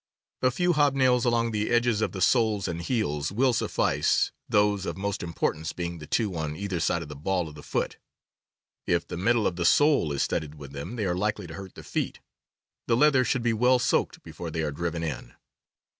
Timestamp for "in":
15.03-15.35